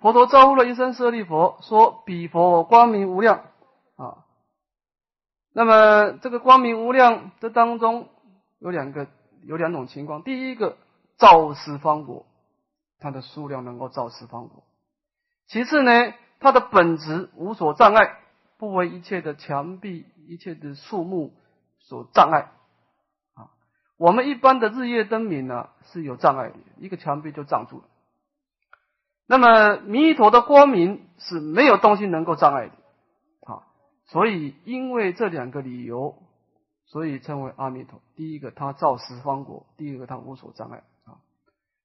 [0.00, 3.44] 佛陀招呼了一声舍利佛，说：“彼佛光明无量
[3.96, 4.24] 啊。”
[5.52, 8.08] 那么这个光明无量，这当中
[8.58, 9.08] 有两个
[9.42, 10.22] 有两种情况。
[10.22, 10.78] 第一个，
[11.18, 12.24] 照十方国，
[12.98, 14.62] 它的数量能够照十方国；
[15.48, 18.20] 其次呢，它的本质无所障碍，
[18.56, 21.34] 不为一切的墙壁、一切的树木
[21.80, 22.52] 所障碍。
[23.34, 23.50] 啊，
[23.98, 27.84] 我们一般的日夜灯明呢是有障碍的，一个墙壁就障住了。
[29.30, 32.72] 那么弥陀的光明是没有东西能够障碍的，
[33.46, 33.62] 啊，
[34.06, 36.16] 所以因为这两个理由，
[36.86, 38.00] 所以称为阿弥陀。
[38.16, 40.82] 第一个，他照十方国；第二个，他无所障碍。
[41.04, 41.22] 啊，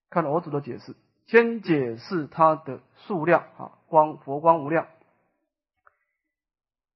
[0.09, 0.95] 看了我主的解释，
[1.27, 4.88] 先解释它的数量啊，光佛光无量。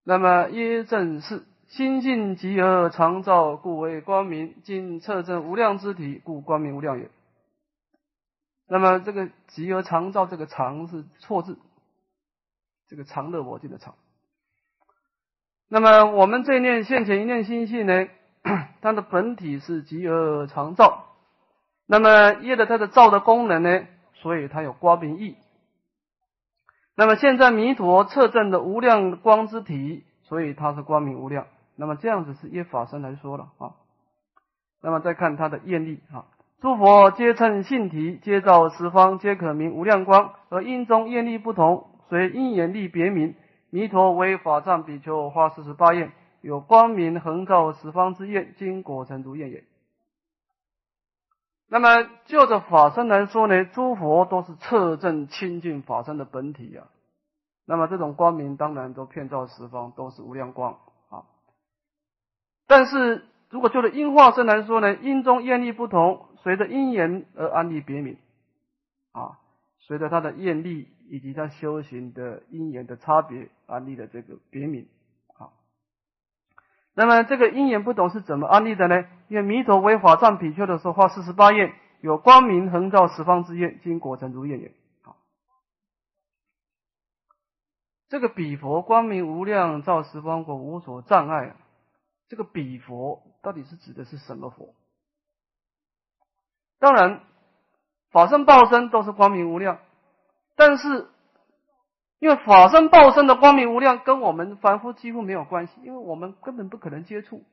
[0.04, 7.12] 那么耶正是心性极而常照，故为光明；今测证无量之体，故光明无量也。
[8.70, 11.58] 那么这个“极而常照”这个“常”是错字，
[12.88, 13.96] 这个“常乐我净”的“常”。
[15.68, 18.08] 那么我们这念现前一念心性呢，
[18.82, 21.06] 它的本体是极而常照。
[21.88, 25.36] 那么业的它的照的功能呢，所以它有光明义。
[26.96, 31.48] 那么现在弥陀测证的无量光之体，所以它是光明无量。
[31.76, 33.74] 那么这样子是业法身来说了啊。
[34.82, 36.26] 那么再看它的业力啊。
[36.62, 40.34] 诸佛皆称性体，皆照十方，皆可名无量光。
[40.50, 43.36] 而因中业力不同，随因缘力别名。
[43.70, 49.64] 弥陀为法藏比丘，花四十八愿，有光明恒照十方之愿，今果成如愿也。
[51.70, 56.84] 那么就着法身来说呢，诸佛都是彻证清净法身的本体呀。
[57.66, 60.74] 那么这种光明当然都遍照十方，都是无量光
[61.10, 61.24] 啊。
[62.68, 66.26] 但是如果就着因化身来说呢，因中业力不同。
[66.44, 68.18] 随着因缘而安立别名，
[69.12, 69.40] 啊，
[69.80, 74.88] 随着他的愿力以及他修行的因缘的差别安立的这个别名，
[75.36, 75.52] 啊，
[76.94, 79.06] 那么这个因缘不懂是怎么安立的呢？
[79.28, 84.72] 因为弥陀为法藏比丘的时候画四十八愿，有光明恒照十方之愿，经果成如愿也。
[85.02, 85.18] 好，
[88.08, 91.56] 这个比佛光明无量，照十方国无所障碍，
[92.28, 94.74] 这个比佛到底是指的是什么佛？
[96.80, 97.20] 当然，
[98.10, 99.80] 法身报身都是光明无量，
[100.56, 101.10] 但是
[102.20, 107.44] 因为法身报身的光明无量跟我们凡夫几乎没有关系，因为我们根本不可能接触，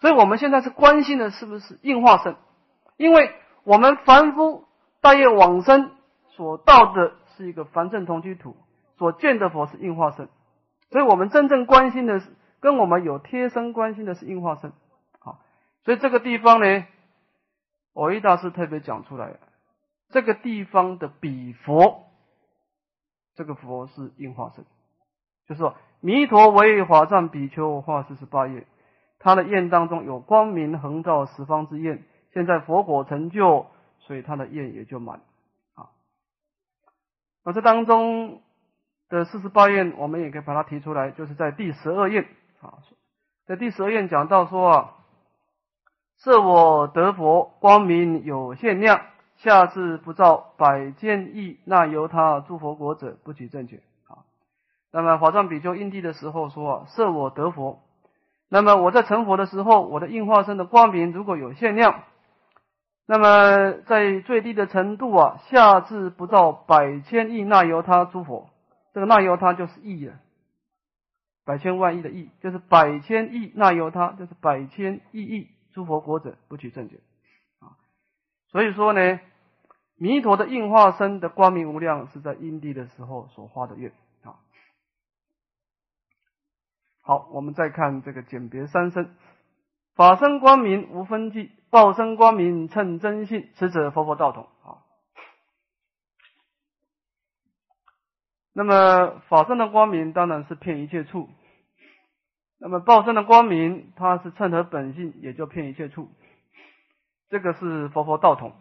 [0.00, 2.34] 所以我们现在是关心的是不是应化身，
[2.96, 4.64] 因为我们凡夫
[5.02, 5.90] 大业往生
[6.30, 8.56] 所到的是一个凡正同居土，
[8.96, 10.30] 所见的佛是应化身，
[10.90, 12.30] 所以我们真正关心的是
[12.60, 14.72] 跟我们有贴身关心的是应化身，
[15.18, 15.40] 好，
[15.84, 16.86] 所以这个地方呢。
[17.94, 19.36] 我一大师特别讲出来，
[20.08, 22.04] 这个地方的比佛，
[23.34, 24.64] 这个佛是应化身，
[25.46, 28.66] 就是说弥陀为法藏比丘化四十八愿，
[29.18, 33.66] 他的愿当中有光明横照十方之愿，现在佛果成就，
[33.98, 35.20] 所以他的愿也就满
[35.74, 35.90] 啊。
[37.44, 38.40] 那这当中
[39.10, 42.24] 的四十八愿，我们也可以把它提出来，就是在第十二愿
[42.62, 42.78] 啊，
[43.44, 44.98] 在第十二愿讲到说啊。
[46.22, 49.00] 设我得佛光明有限量，
[49.38, 53.78] 下至不照百千亿，那由他诸佛国者不取正觉。
[54.06, 54.22] 啊，
[54.92, 57.80] 那么法藏比丘因地的时候说，设我得佛，
[58.48, 62.04] 那么我在成佛的时候，我的应化身的光明如果有限量，
[63.04, 68.48] 那么在最低的程度啊，下至不照百千亿，那由他诸佛，
[68.94, 70.14] 这个那由他就是亿了，
[71.44, 75.48] 百千万亿的亿，就是百千亿，那由他就是百千亿亿。
[75.72, 77.00] 诸佛国者不取正觉
[77.58, 77.76] 啊，
[78.48, 79.20] 所以说呢，
[79.96, 84.36] 弥陀的应化身的光明无量，是在因地的时候所化的愿啊。
[87.00, 89.16] 好，我们再看这个简别三身，
[89.94, 94.78] 法身光明无分际，报身光明称真性，此者佛佛道统啊。
[98.52, 101.28] 那么法身的光明当然是骗一切处。
[102.64, 106.08] 那么报身的光明，它是称合本性，也就骗一切处。
[107.28, 108.52] 这个是佛佛道统。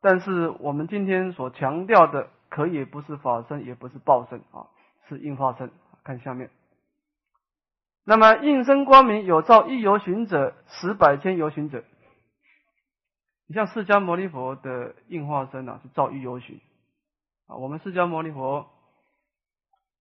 [0.00, 4.66] 但是我们今天所强调的，可以不是法身，也不是报身啊，
[5.08, 5.70] 是应化身。
[6.02, 6.50] 看下面。
[8.04, 11.84] 那么应身光明有照一游行者，十百千游行者。
[13.46, 16.60] 你像释迦牟尼佛的应化身啊，是照一游行
[17.46, 17.54] 啊。
[17.54, 18.68] 我们释迦牟尼佛。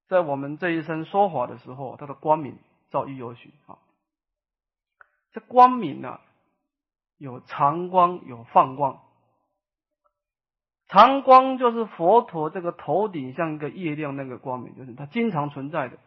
[0.08, 2.58] 在我们这一生说法的时候，它的光明
[2.92, 3.80] 照一有许啊。
[5.32, 6.20] 这光明呢，
[7.18, 9.02] 有长光，有放光。
[10.88, 15.98] 长光就是佛陀这个头顶像一个月亮那个光明，就是它经常存在的。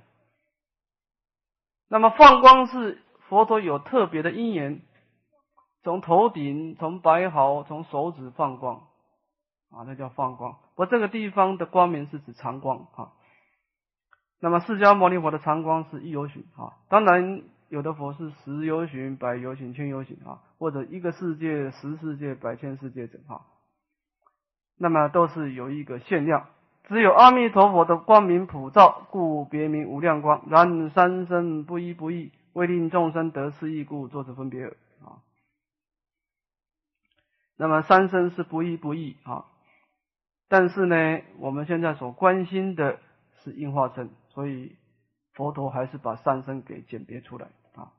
[1.88, 4.80] 那么放光是佛陀有特别的因缘，
[5.82, 8.86] 从头顶、从白毫、从手指放光
[9.70, 10.58] 啊，那叫放光。
[10.76, 13.12] 我这个地方的光明是指长光啊。
[14.40, 23.46] 那么释迦牟尼佛的常光是一由旬啊，当然有的佛是十由旬、百由旬、千由旬啊，或者一个世界、十世界、百千世界者哈。
[24.78, 26.46] 那么都是有一个限量，
[26.84, 30.44] 只有阿弥陀佛的光明普照，故别名无量光。
[30.48, 34.66] 然三身不一不异，为令众生得失异故，作此分别
[35.02, 35.18] 啊。
[37.56, 39.46] 那么三身是不一不异啊，
[40.48, 43.00] 但是呢，我们现在所关心的
[43.42, 44.08] 是应化身。
[44.38, 44.76] 所以
[45.32, 47.90] 佛陀还是把三身给鉴别出来啊。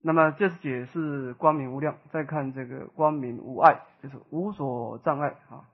[0.00, 5.68] 那么这是解释光明无量，再看这个光明无碍，就是无所障碍啊。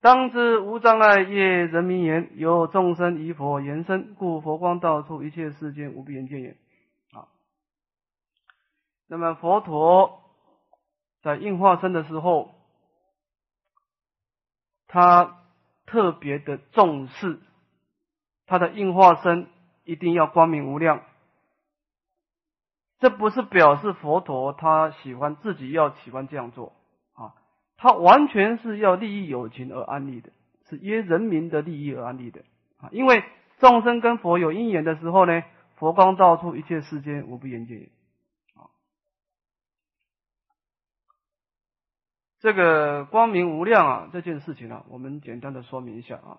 [0.00, 6.56] 当知无障碍业人民言，有众生以佛言身，故佛光到处，一切世间无边见也
[7.12, 7.28] 啊。
[9.06, 10.20] 那么佛陀
[11.22, 12.56] 在应化身的时候，
[14.88, 15.44] 他
[15.86, 17.38] 特别的重视。
[18.46, 19.46] 他的应化身
[19.84, 21.02] 一定要光明无量，
[22.98, 26.72] 这不是表示佛陀他喜欢自己要喜欢这样做
[27.14, 27.34] 啊，
[27.76, 30.30] 他完全是要利益有情而安利的，
[30.68, 32.42] 是因人民的利益而安利的
[32.78, 32.88] 啊。
[32.92, 33.22] 因为
[33.58, 35.42] 众生跟佛有因缘的时候呢，
[35.76, 37.90] 佛光照出一切世间无不言界
[38.54, 38.68] 啊。
[42.40, 46.38] 这个光明无量啊，这件事情啊，我们简单的说明一下啊。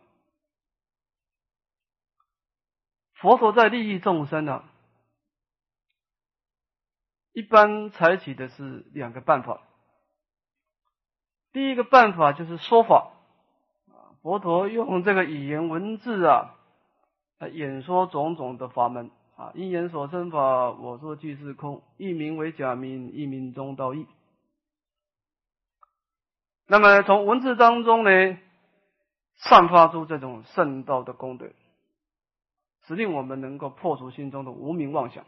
[3.15, 4.63] 佛陀在利益众生呢，
[7.33, 9.61] 一般采取的是两个办法。
[11.51, 13.13] 第一个办法就是说法，
[13.87, 16.55] 啊，佛陀用这个语言文字啊，
[17.39, 24.05] 来演说种种的法门啊，因缘所生法，我说即是空，一名为假名，一名中道义。
[26.67, 28.37] 那么从文字当中呢，
[29.35, 31.47] 散发出这种圣道的功德。
[32.87, 35.25] 使令我们能够破除心中的无名妄想，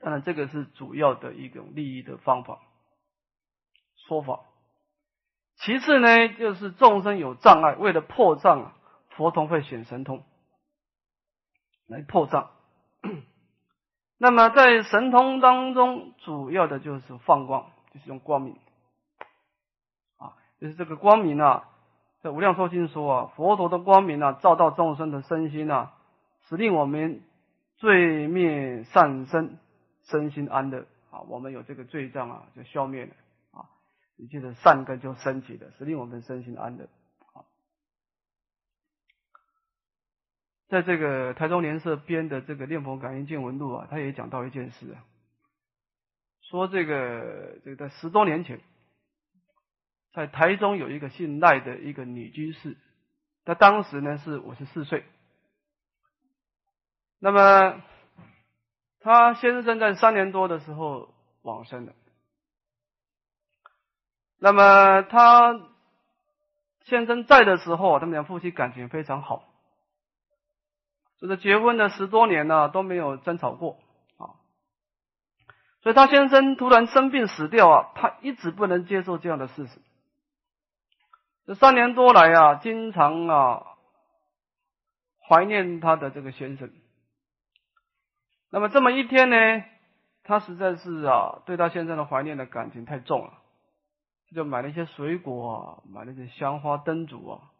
[0.00, 2.60] 当然这个是主要的一种利益的方法
[4.06, 4.40] 说法。
[5.56, 8.76] 其次呢，就是众生有障碍，为了破障啊，
[9.10, 10.22] 佛陀会显神通
[11.88, 12.50] 来破障。
[14.16, 18.56] 那么在神通当中，主要的就是放光，就是用光明
[20.16, 21.68] 啊，就是这个光明啊，
[22.22, 25.92] 在无量寿经说啊，佛陀的光明啊，照到众生的身心啊。
[26.48, 27.20] 使令我们
[27.76, 29.58] 罪灭善生，
[30.04, 31.20] 身心安乐啊！
[31.28, 33.12] 我们有这个罪障啊，就消灭了
[33.50, 33.68] 啊！
[34.16, 36.88] 一切的善根就升起了，使令我们身心安乐
[37.34, 37.44] 啊！
[40.68, 45.04] 在这个台中联社编的这个《念佛感应见闻录》啊，他也讲到一件事啊，
[46.40, 48.58] 说这个这个在十多年前，
[50.14, 52.78] 在台中有一个姓赖的一个女居士，
[53.44, 55.04] 她当时呢是五十四岁。
[57.20, 57.82] 那么，
[59.00, 61.12] 他先生在三年多的时候
[61.42, 61.92] 往生了。
[64.38, 65.60] 那么他
[66.84, 69.42] 先生在的时候，他们俩夫妻感情非常好，
[71.20, 73.78] 就是结婚了十多年了都没有争吵过
[74.16, 74.38] 啊。
[75.82, 79.80] 所以他先生突然生病死掉啊，他一直不能接受这样的事实。
[81.46, 83.66] 这三年多来啊，经常啊
[85.28, 86.70] 怀念他的这个先生。
[88.50, 89.36] 那么这么一天呢，
[90.24, 93.34] 他实在是啊，对他先生的怀念的感情太重了，
[94.34, 97.50] 就买了一些水果啊，买了一些香花灯烛啊，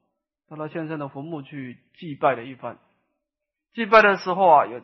[0.48, 2.78] 到他先生的坟墓去祭拜了一番。
[3.74, 4.82] 祭拜的时候啊，也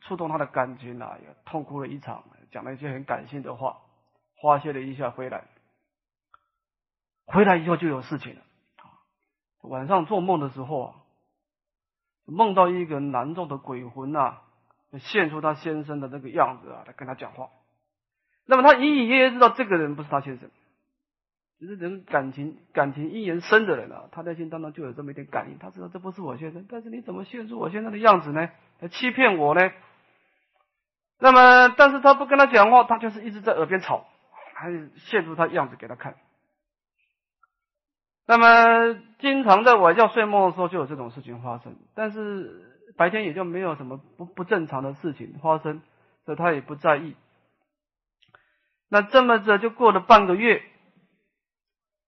[0.00, 3.78] 触动他的感情啊，也痛哭了一场，讲了一些很感性的话，
[4.42, 5.44] 发泄了一下回来。
[7.26, 8.42] 回来以后就有事情了，
[9.62, 10.94] 晚上做梦的时候啊，
[12.26, 14.42] 梦到一个难做的鬼魂啊。
[14.98, 17.48] 现出他先生的那个样子啊，来跟他讲话。
[18.46, 20.50] 那么他隐隐约约知道这个人不是他先生，
[21.60, 26.66] 只是人感情感情因缘深的人啊，他在心当中就有这么一点感应，他知道这不是我先生。
[26.68, 28.50] 但是你怎么现出我现在的样子呢？
[28.80, 29.70] 来欺骗我呢？
[31.20, 34.06] 那么，但是他不跟他讲话，他就是一直在耳边吵，
[34.54, 36.16] 还现出他样子给他看。
[38.26, 42.66] 那么，经常在晚上睡梦的时候就有这种事情发生，但是。
[42.96, 45.82] 白天也就没有什么不不正常的事情发生，
[46.24, 47.16] 所以他也不在意。
[48.88, 50.62] 那这么着就过了半个月，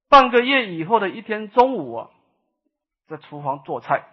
[0.08, 2.10] 半个月以后的一天中午啊，
[3.06, 4.04] 在厨房做菜，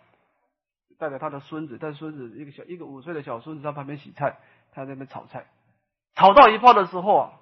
[0.98, 4.38] 带着他的孙子，带孙子一个小一个五岁的小孙子在旁边洗菜，
[4.72, 5.48] 他在那边炒菜，
[6.14, 7.34] 炒到一半的时候啊，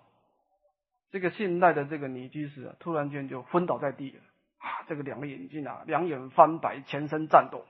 [1.12, 4.22] 这个姓赖的这个女居士啊，突然间就昏倒在地了，
[4.60, 7.66] 啊，这个两个眼睛啊，两眼翻白，全身颤抖。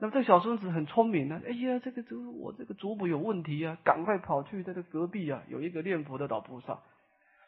[0.00, 6.80] 那么这个小孙子很聪明呢，哎呀，这个这我这个祖母有问题啊，赶快跑去这个隔壁啊，有一个念佛的老菩萨，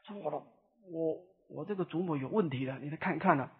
[0.05, 0.47] 说我
[0.91, 1.19] 我
[1.49, 3.51] 我这个祖母有问题了，你来看一看呢。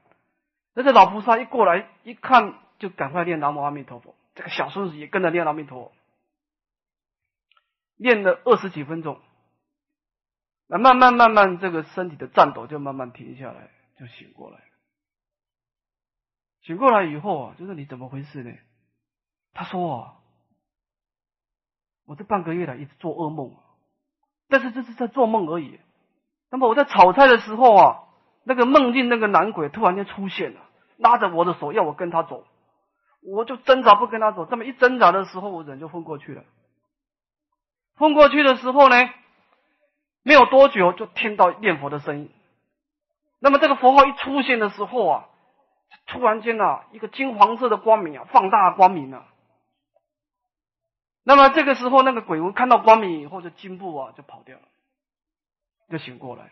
[0.75, 4.15] 那这老菩萨一过来一看，就赶快念南无阿弥陀佛。
[4.35, 5.93] 这个小孙子也跟着念阿弥陀佛，
[7.97, 9.19] 念了二十几分钟，
[10.67, 14.59] 那慢慢慢慢，这个身体的颤抖就慢慢停下来，就醒过来。
[16.61, 18.53] 醒过来以后啊，就是你怎么回事呢？
[19.55, 20.17] 他说：“，
[22.07, 23.55] 我这半个月来一直做噩梦，
[24.49, 25.79] 但是这是在做梦而已。
[26.51, 28.05] 那么我在炒菜的时候啊，
[28.45, 30.61] 那个梦境那个男鬼突然间出现了，
[30.97, 32.45] 拉着我的手要我跟他走，
[33.23, 34.47] 我就挣扎不跟他走。
[34.47, 36.45] 这么一挣扎的时候，我人就昏过去了。
[37.97, 38.97] 昏过去的时候呢，
[40.23, 42.31] 没有多久就听到念佛的声音。
[43.39, 45.29] 那么这个佛号一出现的时候啊，
[46.07, 49.29] 突然间啊，一个金黄色的光明啊，放大光明啊。”
[51.25, 54.65] 那么这个时候，那个鬼魂看到光明以后，就惊步啊，就跑掉了，
[55.89, 56.51] 就醒过来。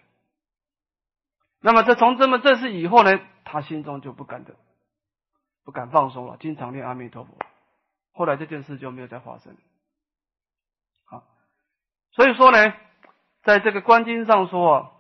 [1.61, 4.55] 那么这从这么这次以后呢，他心中就不敢的，
[5.65, 7.35] 不敢放松了，经常念阿弥陀佛。
[8.13, 9.57] 后来这件事就没有再发生。
[11.05, 11.25] 好，
[12.13, 12.73] 所以说呢，
[13.43, 14.93] 在这个观经上说啊，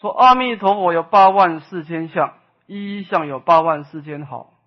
[0.00, 2.36] 说阿弥陀佛有八万四千相，
[2.66, 4.57] 一相有八万四千好。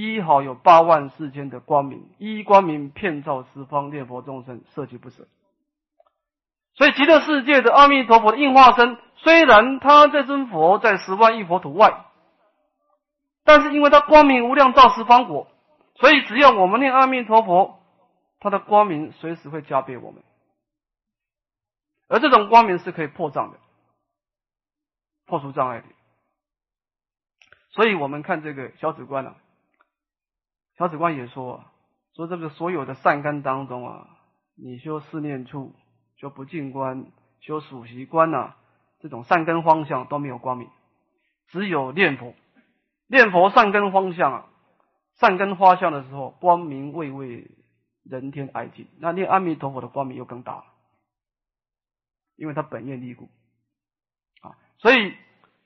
[0.00, 5.26] 一好有八万四千的光明，一光明遍照十方，念佛众生摄其不舍。
[6.74, 12.04] 所以极乐世界的阿弥陀佛的应化身，虽然他这尊佛在十万亿佛土外，
[13.42, 15.48] 但是因为他光明无量，照十方国，
[15.96, 17.80] 所以只要我们念阿弥陀佛，
[18.38, 20.22] 他的光明随时会加倍我们。
[22.06, 23.58] 而这种光明是可以破障的，
[25.26, 25.86] 破除障碍的。
[27.70, 29.34] 所以我们看这个小止观啊。
[30.78, 31.64] 小止观也说，
[32.14, 34.08] 说这个所有的善根当中啊，
[34.54, 35.74] 你修四念处、
[36.16, 37.06] 修不净观、
[37.40, 38.54] 修属习观呐，
[39.00, 40.70] 这种善根方向都没有光明，
[41.48, 42.32] 只有念佛，
[43.08, 44.46] 念佛善根方向啊，
[45.14, 47.50] 善根花相的时候，光明未为
[48.04, 48.86] 人天哀尽。
[49.00, 50.62] 那念阿弥陀佛的光明又更大，
[52.36, 53.28] 因为他本愿力故
[54.42, 54.54] 啊。
[54.78, 55.16] 所以，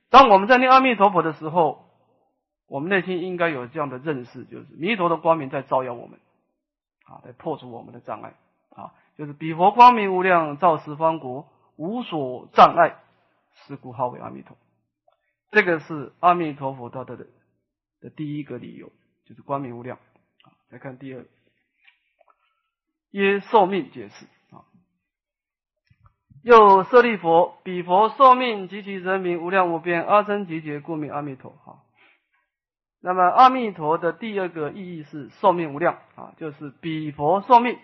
[0.08, 1.86] 当我们在念阿弥陀佛的时候，
[2.72, 6.18] 我们内心应该有这样的认识，就是弥陀的光明在照耀我们，
[7.04, 8.32] 啊，在破除我们的障碍，
[8.70, 12.96] 啊，就是彼佛光明无量，照十方国，无所障碍，
[13.66, 14.56] 是故号为阿弥陀。
[15.50, 17.18] 这个是阿弥陀佛他的
[18.00, 18.90] 的第一个理由，
[19.26, 19.98] 就是光明无量。
[20.42, 21.26] 啊，来看第二，
[23.10, 24.64] 耶受命解释啊，
[26.42, 31.50] 又舍利佛，彼佛寿命及其人民无量无边，阿僧集结，故名阿弥陀。
[31.50, 31.82] 哈。
[33.04, 37.76] 那么阿弥陀的第二个意义是寿命无量啊，就是比佛寿命，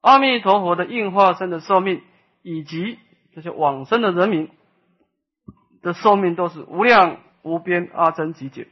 [0.00, 2.02] 阿弥陀佛的应化身的寿命，
[2.42, 2.98] 以及
[3.32, 4.50] 这些往生的人民
[5.82, 8.66] 的寿命都是无量无边阿僧集解。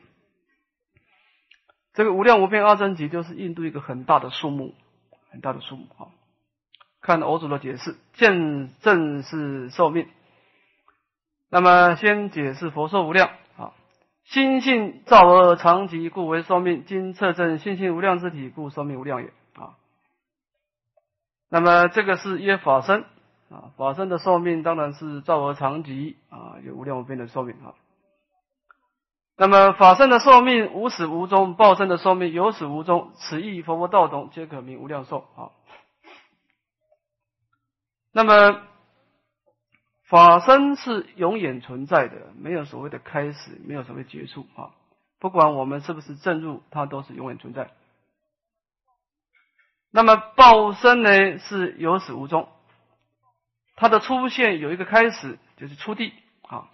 [1.93, 4.75] 这个无量无边阿僧集就是印度一个很大的数目，
[5.31, 6.11] 很大的数目啊。
[7.01, 10.09] 看欧主的解释，见正是寿命。
[11.49, 13.31] 那么先解释佛寿无量。
[14.31, 16.85] 心性造而常寂，故为寿命。
[16.87, 19.33] 今测证心性无量之体，故寿命无量也。
[19.55, 19.75] 啊，
[21.49, 23.05] 那么这个是曰法身
[23.51, 27.75] 啊，法身的寿命当然是造而常寂啊，有无量无边的寿命啊。
[29.37, 35.51] 那么法身的寿命无始无终，报身的寿命有始无终，此意佛佛道同，皆可名无量寿啊。
[38.13, 38.70] 那么。
[40.11, 44.75] 法身是永远存在的，没有所谓的开始，没有所谓结束啊！
[45.21, 47.71] 不管我们是不是正入，它都是永远存在。
[49.93, 52.49] 那么报身呢，是有始无终，
[53.77, 56.13] 它的出现有一个开始，就是出地
[56.43, 56.69] 啊。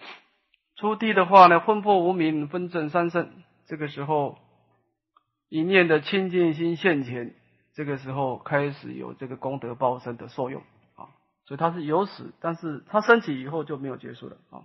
[0.77, 3.31] 出地的话呢，魂魄无明分正三圣，
[3.67, 4.39] 这个时候
[5.51, 7.35] 一念的清净心现前，
[7.75, 10.63] 这个时候开始有这个功德报身的作用。
[11.47, 14.63] 所以它是有始，但是它升起以后就没有结束了啊。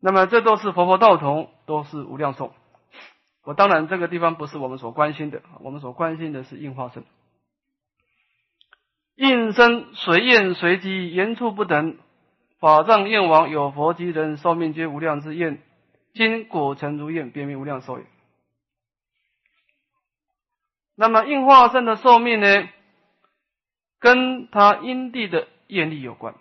[0.00, 2.52] 那么这都是佛佛道同，都是无量寿。
[3.44, 7.04] 我当然这个地方不是我们所关心的，我们所关心的是应化身。
[9.14, 11.96] 应身随应随机，言处不等，
[12.58, 15.62] 法藏焰王有佛及人寿命皆无量之焰，
[16.12, 18.04] 今果成如焰，别名无量寿也。
[20.96, 22.68] 那么应化身的寿命呢，
[23.98, 26.34] 跟他因地的业力有关，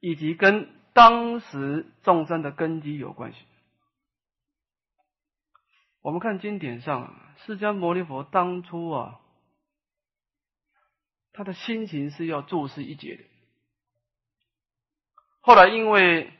[0.00, 3.38] 以及跟当时众生的根基有关系。
[6.00, 7.14] 我们看经典上，
[7.44, 9.20] 释迦牟尼佛当初啊，
[11.32, 13.24] 他的心情是要注释一劫的。
[15.40, 16.32] 后来因为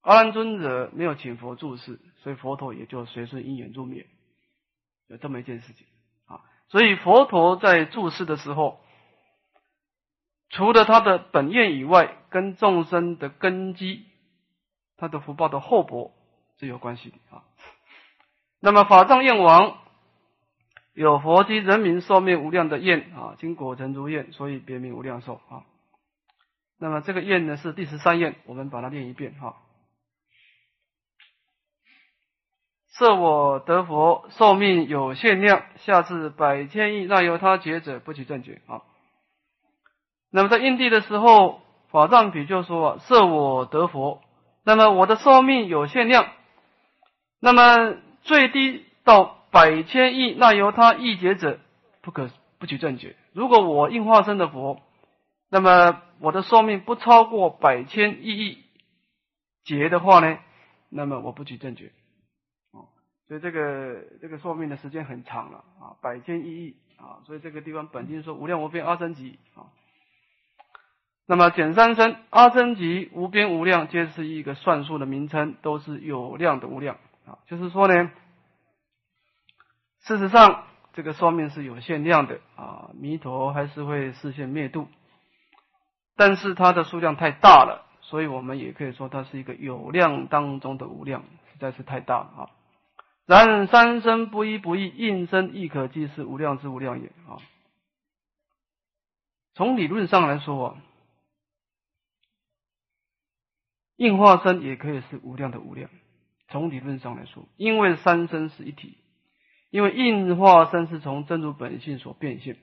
[0.00, 4.06] 阿难尊者没有请佛注释，所以佛陀也就随顺因缘入灭，
[5.08, 5.86] 有这么一件事情
[6.26, 6.40] 啊。
[6.68, 8.81] 所以佛陀在注释的时候，
[10.52, 14.04] 除了他的本愿以外，跟众生的根基、
[14.96, 16.12] 他的福报的厚薄
[16.58, 17.42] 是有关系的啊。
[18.60, 19.78] 那么法藏愿王
[20.92, 25.64] 有佛及人民寿命无量的愿啊，经果成如愿，所以别名无量寿啊。
[26.78, 29.56] 那么这个愿呢是第十三愿，我们把它念一遍哈。
[32.90, 38.82] 设我得佛寿命有限量，下至百千亿，那由他劫者不取正觉啊。
[40.32, 41.60] 那么在印地的时候，
[41.90, 44.20] 法藏比就说：设我得佛，
[44.64, 46.26] 那么我的寿命有限量，
[47.38, 47.96] 那么。
[48.24, 51.58] 最低到百千亿，那由他亿劫者
[52.02, 53.16] 不可不取正觉。
[53.32, 54.80] 如果我应化身的佛，
[55.50, 58.58] 那么我的寿命不超过百千亿亿
[59.64, 60.38] 劫的话呢，
[60.88, 61.90] 那么我不取正觉。
[62.70, 62.86] 哦，
[63.26, 69.66] 所以这个这个寿命的时间很长了啊，百千亿亿啊，所以这个地方本经说无量无边阿僧祇啊。
[71.26, 76.96] 那么减三生阿僧祇无边无量，皆是一个算术的名称，都是有量的无量。
[77.24, 78.10] 啊，就是说呢，
[80.00, 84.88] 事实上这个寿命是有限量的啊，弥陀还是会视现灭度，
[86.16, 92.50] 但是它的数量太大了，所以我们也可以说它是一个有量当中的无量，实在是太大了啊。
[93.24, 97.38] 然三生不一不异，应生亦可计是无量之无量也啊。
[99.54, 100.76] 从理论上来说啊，
[103.96, 105.90] 应化身也可以是无量的无量。
[106.48, 108.98] 从理论上来说，因为三身是一体，
[109.70, 112.56] 因为应化身是从真如本性所变现，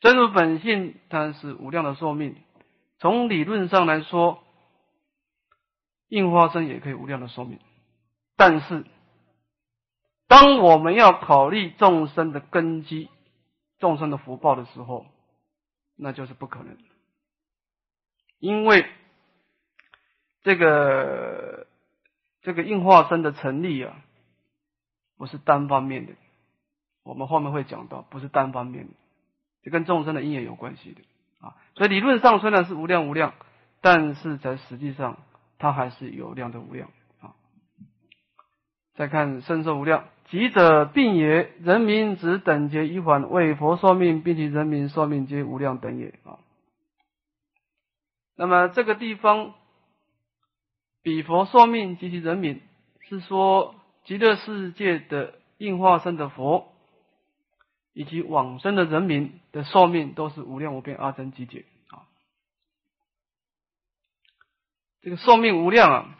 [0.00, 2.36] 真如本性它是无量的寿命。
[2.98, 4.42] 从理论上来说，
[6.08, 7.58] 应化身也可以无量的寿命。
[8.36, 8.84] 但是，
[10.26, 13.08] 当我们要考虑众生的根基、
[13.78, 15.06] 众生的福报的时候，
[15.96, 16.76] 那就是不可能，
[18.38, 18.86] 因为
[20.48, 21.66] 这个。
[22.40, 23.96] 这个应化身的成立啊，
[25.18, 26.12] 不是单方面的，
[27.02, 28.92] 我们后面会讲到，不是单方面的，
[29.62, 31.02] 这跟众生的因缘有关系的
[31.46, 31.56] 啊。
[31.74, 33.34] 所以理论上虽然是无量无量，
[33.82, 35.18] 但是在实际上
[35.58, 36.88] 它还是有量的无量
[37.20, 37.34] 啊。
[38.94, 46.38] 再看身寿无量，疾者病也，人民只等劫一缓，为佛寿命，并其人民寿命皆无量等也啊。
[48.36, 49.54] 那么这个地方。
[51.08, 52.60] 比佛寿命及其人民，
[53.00, 56.70] 是说极乐世界的应化身的佛，
[57.94, 62.04] 以及往生的人民的寿命都是无量无边阿僧祇劫啊。
[65.00, 66.18] 这个寿命无量啊，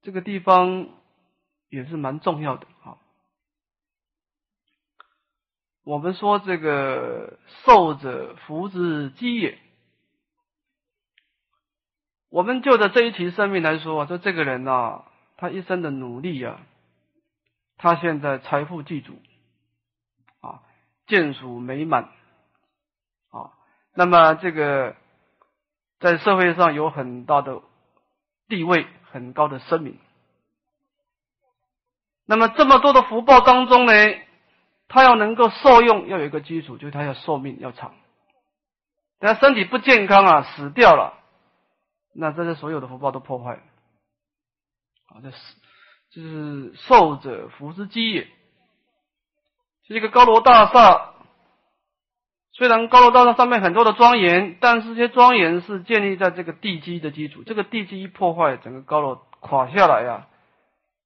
[0.00, 0.88] 这个地方
[1.68, 2.96] 也是蛮重要的啊。
[5.84, 9.58] 我们说这个寿者福之基也。
[12.32, 15.02] 我们就着这一期生命来说，说这个人呐，
[15.36, 16.60] 他一生的努力啊，
[17.76, 19.20] 他现在财富具足，
[20.40, 20.62] 啊，
[21.06, 22.04] 眷属美满，
[23.30, 23.52] 啊，
[23.94, 24.96] 那么这个
[26.00, 27.60] 在社会上有很大的
[28.48, 29.98] 地位，很高的声名。
[32.24, 33.92] 那么这么多的福报当中呢，
[34.88, 37.92] 他要能够受用，要有一个基础，就是他要寿命要长。
[39.20, 41.18] 他身体不健康啊，死掉了。
[42.14, 43.62] 那这些所有的福报都破坏了，
[45.06, 45.36] 啊，这是
[46.10, 48.28] 这是寿者福之基也。
[49.86, 51.14] 是一个高楼大厦，
[52.52, 57.42] 虽然高楼大厦上面很多的庄严，但是这些庄严是建立在这个地基的基础。
[57.44, 60.28] 这个地基一破坏，整个高楼垮下来呀，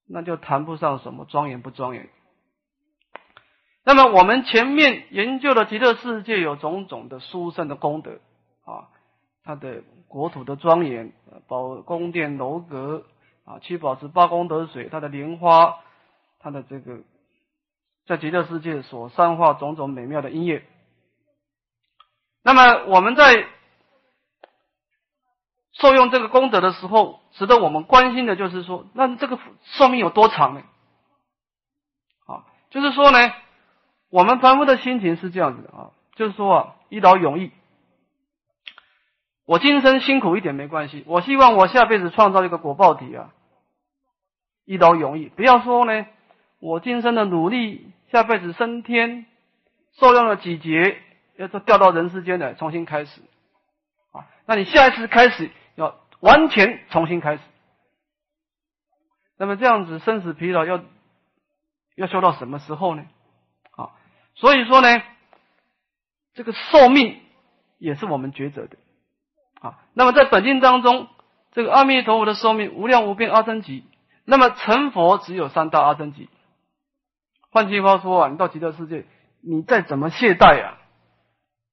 [0.07, 2.09] 那就谈不上什么庄严不庄严。
[3.85, 8.19] 那么我们前面研究的极乐世界有种种的殊胜的功德
[8.65, 8.89] 啊。
[9.43, 11.11] 它的国土的庄严，
[11.47, 13.05] 宝宫殿楼阁
[13.45, 15.79] 啊，七宝池八功德水，它的莲花，
[16.39, 17.01] 它的这个
[18.05, 20.65] 在极乐世界所散化种种美妙的音乐。
[22.41, 23.47] 那么我们在
[25.73, 30.63] 受用这个功德的时候，值得我们关心的就是说，那这个寿命有多长呢？
[32.25, 33.19] 啊，就是说呢，
[34.09, 37.51] 我们凡夫的心情是这样子的啊，就是说啊，一劳永逸。
[39.47, 43.33] 我今生辛苦一点没关系，我希望我下辈子创造一个果报体啊，
[44.65, 45.29] 一劳永逸。
[45.29, 46.05] 不要说呢，
[46.59, 49.25] 我今生的努力，下辈子升天，
[49.93, 51.01] 受用了几劫，
[51.37, 53.21] 要掉到人世间来重新开始
[54.11, 54.27] 啊。
[54.45, 57.41] 那你下一次开始要完全重新开始，
[59.37, 60.83] 那么这样子生死疲劳要
[61.95, 63.05] 要修到什么时候呢？
[63.77, 63.91] 啊，
[64.35, 65.01] 所以说呢，
[66.33, 67.21] 这个寿命
[67.77, 68.77] 也是我们抉择的。
[69.59, 71.07] 啊，那么在本经当中，
[71.51, 73.81] 这个阿弥陀佛的寿命无量无边阿僧祇，
[74.23, 76.27] 那么成佛只有三大阿僧祇。
[77.49, 79.05] 换句话说啊，你到极乐世界，
[79.41, 80.77] 你再怎么懈怠啊，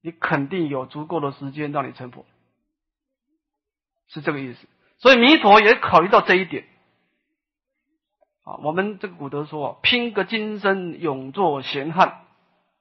[0.01, 2.25] 你肯定有足够的时间让你成佛，
[4.09, 4.67] 是这个意思。
[4.97, 6.65] 所以弥陀也考虑到这一点。
[8.45, 12.23] 啊，我们这个古德说啊，拼个今生永做闲汉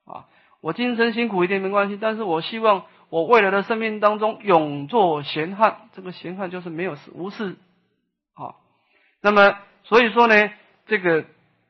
[0.06, 0.28] 啊，
[0.62, 2.86] 我今生辛苦一点没关系，但是我希望。
[3.14, 7.58] 我未来的生命当中永做闲汉，这个闲汉就是没有事无事
[8.34, 8.56] 啊。
[9.22, 10.52] 那么所以说呢，
[10.88, 11.24] 这个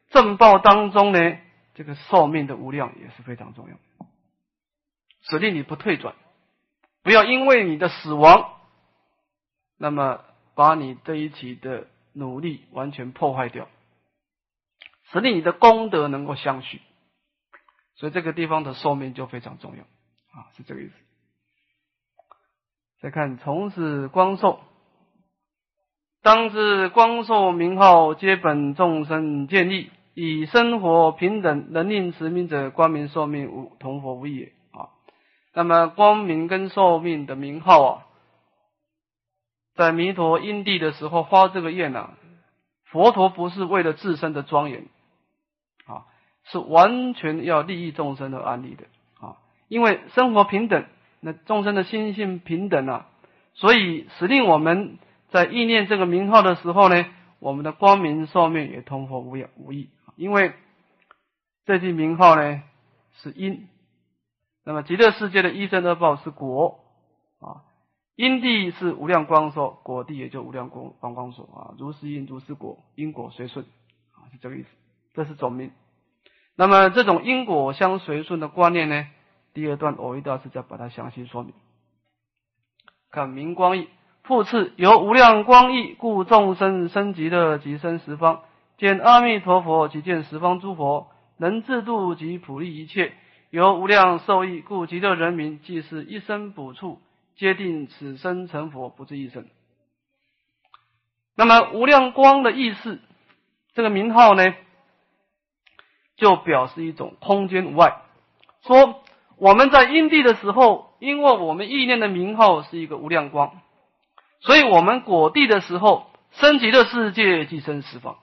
[0.10, 1.38] 正报当中呢，
[1.74, 3.76] 这个寿命的无量也是非常重要，
[5.24, 6.16] 使令你不退转，
[7.02, 8.54] 不要因为你的死亡，
[9.78, 10.24] 那么
[10.56, 13.68] 把你这一期的努力完全破坏掉，
[15.12, 16.82] 使令你的功德能够相续。
[17.96, 20.94] 所以这个地方的寿命就非常重要啊，是这个意思。
[23.04, 24.62] 再看从此光寿，
[26.22, 34.88] 当知光寿名号皆本众生建立，以生活平等，能令持名者光明寿命无同佛无异也啊。
[35.54, 38.06] 那么光明跟寿命的名号啊，
[39.76, 42.14] 在弥陀因地的时候发这个愿啊，
[42.86, 44.86] 佛陀不是为了自身的庄严
[45.88, 46.08] 啊，
[46.46, 48.86] 是完全要利益众生的安利的
[49.20, 49.36] 啊，
[49.68, 50.86] 因为生活平等。
[51.26, 53.08] 那众生的心性平等啊，
[53.54, 57.06] 所以使令我们在意念这个名号的时候呢，
[57.40, 59.90] 我们的光明寿命也同佛无有无异。
[60.18, 60.54] 因为
[61.66, 62.62] 这句名号呢
[63.14, 63.70] 是因，
[64.66, 66.84] 那么极乐世界的一生二报是果
[67.40, 67.64] 啊，
[68.16, 73.66] 因地是无量光寿，果地也就无量光光光寿啊，如是因如是果，因果随顺
[74.12, 74.68] 啊，是这个意思，
[75.14, 75.72] 这是总名。
[76.56, 79.08] 那么这种因果相随顺的观念呢？
[79.54, 81.54] 第二段偶一大师再把它详细说明。
[83.12, 83.88] 看明光义，
[84.24, 88.42] 复次由无量光义，故众生生极乐极生十方，
[88.78, 93.14] 见阿弥陀佛即见十方诸佛，能自度及普利一切。
[93.52, 97.00] 由无量寿益，故极乐人民即是一生补处，
[97.36, 99.46] 皆定此生成佛，不至一生。
[101.36, 103.00] 那么无量光的意思，
[103.76, 104.56] 这个名号呢，
[106.16, 108.02] 就表示一种空间无碍，
[108.64, 109.04] 说。
[109.44, 113.60] 我们在因地的时候，因为我们意念的名号是一个无量光，
[114.40, 118.16] 所以我们果地的时候，升极乐世界即生十方。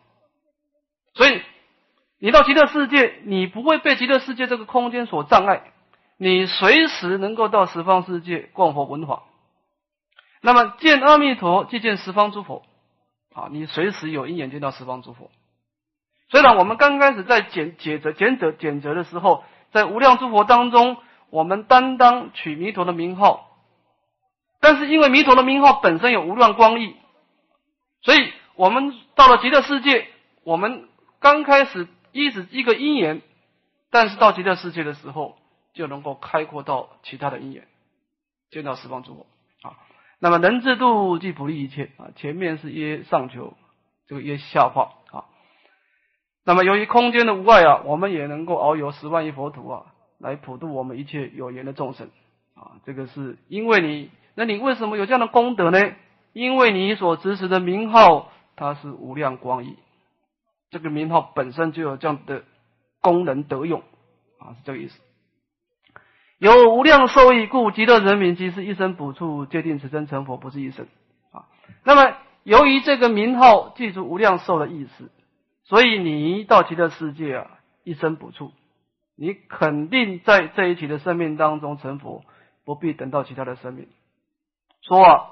[1.13, 1.43] 所以
[2.21, 5.61] 你到极乐世界，你不会被极乐世界这个空间所障碍，
[6.17, 9.25] 你随时能够到十方世界逛佛闻法。
[10.41, 12.63] 那么见阿弥陀，即见十方诸佛
[13.35, 15.31] 啊，你随时有因缘见到十方诸佛。
[16.31, 19.45] 虽然我们刚开始在减解则减则减则的时候。
[19.73, 20.97] 在无量诸佛当中，
[21.31, 23.49] 我们担当取弥陀的名号，
[24.61, 26.97] 但是因为弥陀的名号本身有无量光义，
[28.03, 30.09] 所以我们到了极乐世界，
[30.45, 30.88] 我们
[31.21, 33.23] 刚开始一直一个因缘，
[33.90, 35.38] 但是到极乐世界的时候，
[35.73, 37.66] 就能够开阔到其他的因缘，
[38.51, 39.27] 见到十方诸佛
[39.62, 39.77] 啊。
[40.19, 43.55] 那么能自度即普利一切啊，前面是耶上求，
[44.07, 45.25] 这个耶下化啊。
[46.45, 49.87] 那么，由于空间的无碍啊，我们也能够遨游十万亿佛土啊，
[50.21, 52.09] 来普度我们一切有缘的众生
[52.55, 52.79] 啊。
[52.85, 55.93] 这个是因为你，那你为什么有这样的功德呢？
[56.33, 59.77] 因为你所执持的名号，它是无量光义，
[60.71, 62.45] 这个名号本身就有这样的
[63.01, 63.83] 功能德用
[64.39, 65.01] 啊，是这个意思。
[66.39, 70.87] 有无量寿益，故极乐人民即是一生补处，界定此生成佛，不是一生
[71.33, 71.47] 啊。
[71.83, 75.11] 那么，由于这个名号记住无量寿的意思。
[75.65, 77.51] 所以你到极乐世界啊，
[77.85, 78.51] 一生补处，
[79.23, 82.25] 你肯定在这一期的生命当中成佛，
[82.65, 83.87] 不必等到其他的生命。
[84.81, 85.31] 说啊，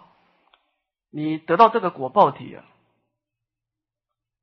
[1.10, 2.66] 你得到这个果报体啊，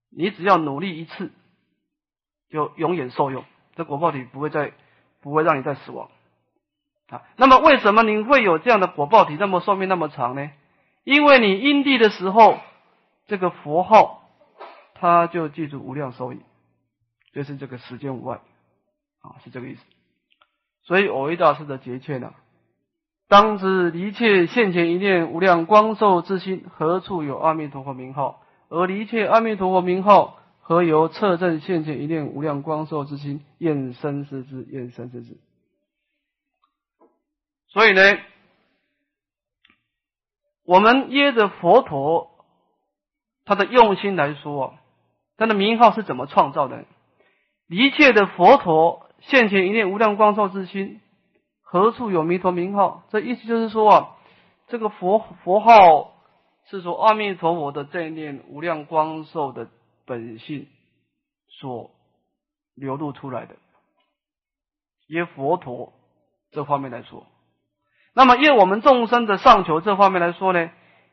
[0.09, 1.31] 你只要努力一次，
[2.49, 4.73] 就永远受用，这果报体不会再
[5.21, 6.09] 不会让你再死亡
[7.09, 7.21] 啊。
[7.35, 10.49] 那么为什么你会有这样的果报体，那么寿命那么长呢？
[11.03, 12.57] 因为你因地的时候，
[13.27, 14.27] 这个佛号，
[14.95, 16.41] 他就记住无量寿益，
[17.31, 18.39] 就是这个时间无碍，
[19.25, 19.81] 啊，是这个意思。
[20.83, 22.33] 所以偶一大师的结切呢，
[23.27, 28.41] 当知一切现前一念无量光寿之心，何处有阿弥陀佛名号？
[28.69, 33.43] 而一切阿弥陀佛名号，何由测证现前一念无量光寿之心？
[33.57, 35.37] 验生思之，验生思之。
[37.67, 38.01] 所以呢？
[40.63, 42.31] 我们耶着佛陀，
[43.45, 44.73] 他的用心来说，
[45.37, 46.85] 他的名号是怎么创造的？
[47.67, 51.01] 一切的佛陀现前一念无量光寿之心，
[51.61, 53.03] 何处有弥陀名号？
[53.09, 54.15] 这意思就是说啊，
[54.67, 56.13] 这个佛佛号
[56.69, 59.67] 是说阿弥陀佛的这一念无量光寿的
[60.05, 60.67] 本性
[61.47, 61.91] 所
[62.75, 63.55] 流露出来的。
[65.07, 65.93] 以佛陀
[66.51, 67.25] 这方面来说。
[68.13, 70.69] 那么，以我们众生的上求这方面来说呢，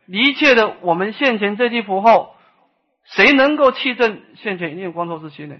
[0.07, 2.37] 一切的我们现前这句符号，
[3.05, 5.57] 谁能够气正现前一念光寿之心呢？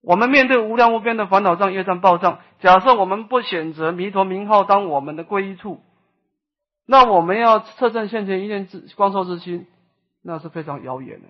[0.00, 5.82] 我们面对无量无边的烦恼障、业障、报障，假设我们不选择弥陀名号当我们的皈依处，
[6.86, 9.66] 那我们要测证现前一念之光寿之心，
[10.22, 11.28] 那是非常遥远的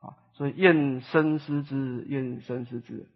[0.00, 0.16] 啊！
[0.32, 3.06] 所以，厌生思之，厌生思之。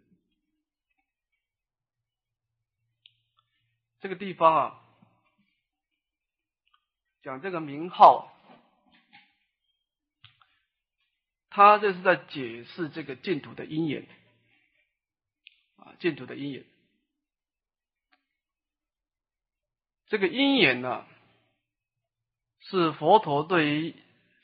[3.99, 4.79] 这个地方啊，
[7.23, 8.31] 讲这个名号，
[11.57, 14.07] 他这是在解释这个净土的因缘
[15.77, 16.63] 啊，净土的因缘。
[20.05, 21.07] 这个因缘呢，
[22.59, 23.95] 是佛陀对于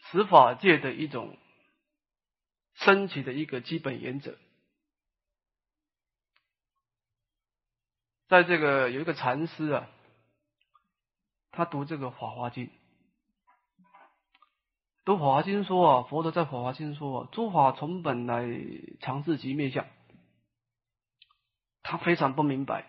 [0.10, 1.38] 十法界的一种
[2.74, 4.36] 升起的一个基本原则。
[8.28, 9.88] 在这个有一个禅师啊，
[11.52, 12.66] 他读这个《法华经》，
[15.06, 18.48] 读《法华经》说啊，佛陀在《法华经》说，诸法从本来
[19.02, 19.86] 常自即灭相。
[21.82, 22.88] 他非常不明白，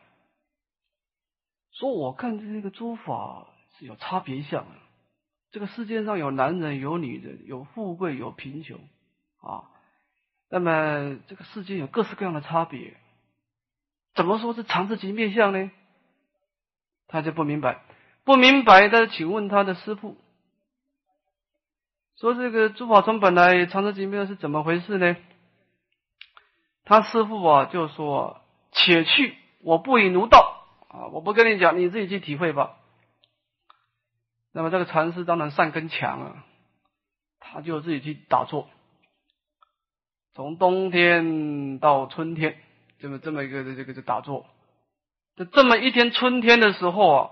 [1.73, 4.77] 说我看这个诸法是有差别相的，
[5.51, 8.79] 这个世界上有男人有女人，有富贵有贫穷
[9.41, 9.69] 啊，
[10.49, 12.97] 那么这个世界有各式各样的差别。
[14.15, 15.73] 怎么说是常自即灭相呢？
[17.09, 17.83] 他就不明白，
[18.23, 20.17] 不明白的，请问他的师傅，
[22.19, 25.17] 说这个诸法从本来常自即灭是怎么回事呢？
[26.85, 32.77] 他师傅啊就说：“且去，我不以奴道啊，我不跟你讲，你自己去体会吧。”
[34.53, 36.45] 那么这个禅师当然善根强啊，
[37.41, 38.69] 他就自己去打坐，
[40.35, 42.57] 从冬天到春天。
[43.01, 44.47] 这么这么一个这个这打坐，
[45.37, 47.31] 就这么一天春天的时候啊，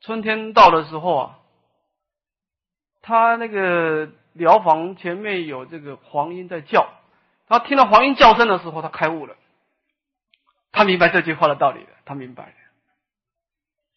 [0.00, 1.38] 春天到的时候啊，
[3.06, 6.88] 他那个疗房前面有这个黄莺在叫，
[7.46, 9.36] 他听到黄莺叫声的时候，他开悟了，
[10.72, 12.52] 他明白这句话的道理了，他明白，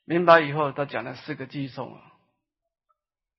[0.06, 2.02] 明白以后，他讲了四个寄颂啊，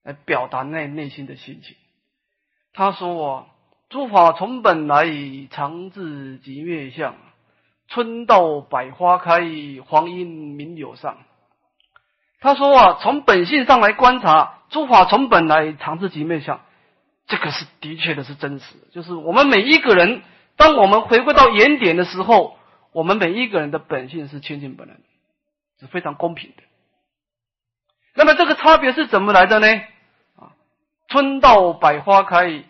[0.03, 1.77] 来表达内内心的心情。
[2.73, 3.47] 他说啊，
[3.91, 7.15] 诸法从本来以常自即灭相。
[7.87, 9.41] 春到百花开，
[9.87, 11.19] 黄莺鸣柳上。
[12.41, 16.61] 他说啊，从本性上来观察，诸法从本来常自即灭相，
[17.27, 18.77] 这个是的确的是真实。
[18.93, 20.23] 就是我们每一个人，
[20.57, 22.57] 当我们回归到原点的时候，
[22.93, 24.95] 我们每一个人的本性是清净本来，
[25.79, 26.63] 是非常公平的。
[28.15, 29.67] 那么这个差别是怎么来的呢？
[30.37, 30.53] 啊，
[31.09, 32.65] 春到百花开，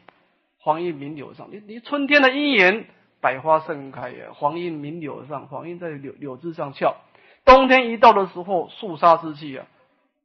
[0.58, 1.48] 黄莺鸣柳上。
[1.50, 2.86] 你你春天的姻缘。
[3.22, 6.96] 百花盛开呀，黄莺鸣柳上，黄莺在柳柳枝上翘。
[7.44, 9.66] 冬天一到的时候，肃杀之气啊，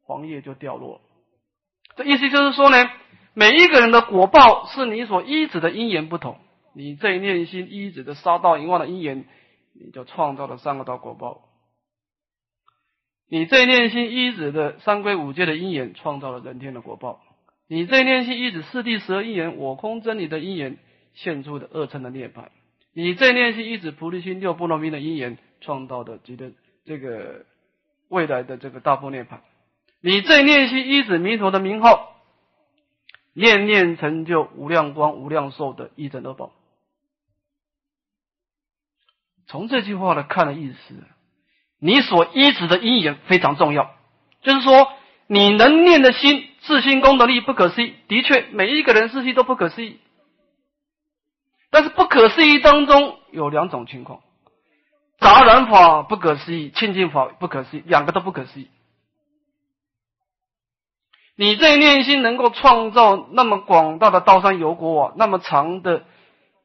[0.03, 1.01] 黄叶就掉落。
[1.95, 2.89] 这意思就是说呢，
[3.33, 6.37] 每一个人的果报是你所依止的因缘不同。
[6.73, 9.25] 你这一念心依止的杀道淫妄的因缘，
[9.73, 11.47] 你就创造了三个道果报；
[13.29, 17.21] 你这一念心依止的三归五戒的因缘，创造了人天的果报；
[17.67, 20.77] 你这一念心依止四谛十二因缘、我空真理的因缘，
[21.13, 22.49] 现出的二乘的涅槃。
[22.93, 26.51] 你这念心一指菩提心六波罗蜜的因缘创造的这个
[26.85, 27.45] 这个
[28.09, 29.39] 未来的这个大波涅槃，
[30.01, 32.15] 你正念心一指弥陀的名号，
[33.33, 36.51] 念念成就无量光无量寿的一真二宝。
[39.47, 40.95] 从这句话来看的意思，
[41.79, 43.95] 你所依止的因缘非常重要，
[44.41, 44.91] 就是说
[45.27, 49.99] 你能念的心自心功德力不可思议，的确每一个人自心都不可思议。
[51.71, 54.21] 但是不可思议当中有两种情况，
[55.19, 58.69] 杂染法不可思议，清净法不可思议，两个都不可思议。
[61.37, 66.05] 你这一念心能够创造那么广大的刀山油锅啊，那么长的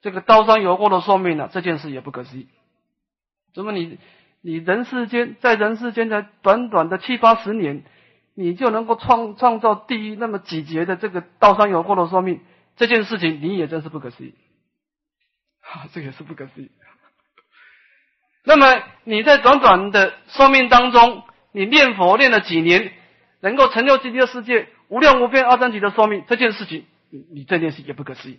[0.01, 1.49] 这个刀山油锅的寿命呢？
[1.53, 2.47] 这件事也不可思议。
[3.53, 3.99] 怎么你
[4.41, 7.83] 你人世间在人世间的短短的七八十年，
[8.35, 12.41] 你就能够创创造第一那么几节的这个刀山油锅的寿命？
[12.77, 14.35] 这件事情你也真是不可思议。
[15.61, 16.71] 啊，这也是不可思议。
[18.45, 21.23] 那么你在短短的寿命当中，
[21.53, 22.93] 你念佛念了几年？
[23.43, 28.39] 能够成就极乐世界无量无边阿僧祇的寿命，这件事情，你你这件事也不可思议。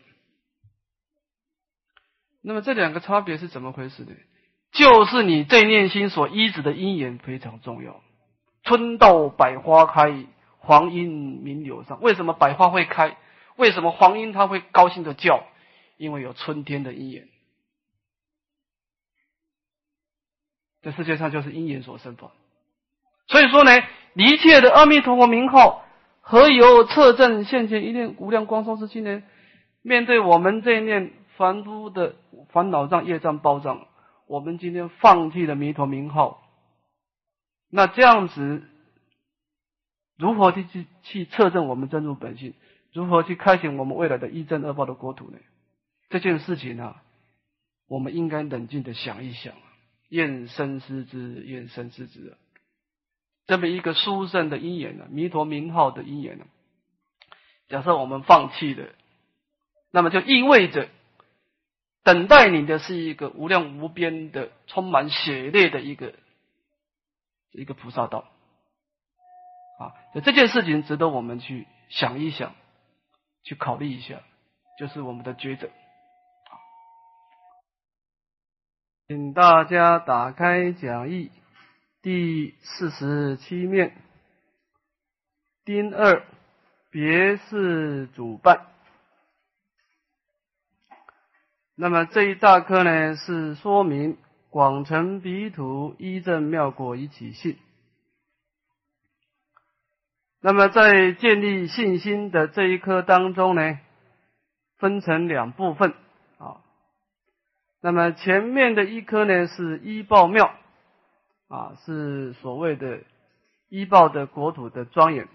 [2.43, 4.11] 那么这两个差别是怎么回事呢？
[4.71, 8.01] 就是你这念心所依止的因缘非常重要。
[8.63, 10.25] 春到百花开，
[10.59, 11.99] 黄莺鸣柳上。
[11.99, 13.17] 为什么百花会开？
[13.55, 15.43] 为什么黄莺它会高兴的叫？
[15.97, 17.27] 因为有春天的因缘。
[20.81, 22.31] 这世界上就是因缘所生法。
[23.27, 23.71] 所以说呢。
[24.13, 25.85] 一切的阿弥陀佛名号，
[26.19, 29.23] 何由测证现前一念无量光寿之心呢？
[29.83, 32.15] 面对我们这一念凡夫的
[32.49, 33.87] 烦恼障、业障暴障，
[34.27, 36.43] 我们今天放弃了弥陀名号，
[37.69, 38.63] 那这样子，
[40.17, 42.53] 如何去去去测证我们真如本性？
[42.91, 45.37] 如何去开显我们未来的一正二报的国土呢？
[46.09, 46.97] 这件事情呢，
[47.87, 49.53] 我们应该冷静的想一想，
[50.11, 52.35] 愿生师之，愿生思之。
[53.47, 56.45] 这么一个殊胜的因缘呢，弥陀名号的因缘呢，
[57.69, 58.89] 假设我们放弃了，
[59.89, 60.89] 那么就意味着
[62.03, 66.13] 等待你的是一个无量无边的、充满血泪的一个
[67.51, 68.29] 一个菩萨道
[69.79, 69.95] 啊！
[70.23, 72.53] 这件事情值得我们去想一想，
[73.43, 74.21] 去考虑一下，
[74.77, 75.69] 就是我们的抉择。
[79.11, 81.31] 请大家打开讲义。
[82.01, 83.93] 第四十七面，
[85.65, 86.23] 丁二，
[86.89, 88.67] 别是主办。
[91.75, 94.17] 那么这一大课呢，是说明
[94.49, 97.57] 广成彼土一正妙果一起信。
[100.39, 103.77] 那么在建立信心的这一课当中呢，
[104.77, 105.93] 分成两部分。
[107.81, 110.53] 那么前面的一颗呢，是一报庙。
[111.47, 113.01] 啊，是所谓的
[113.67, 115.27] 医报的国土的庄严。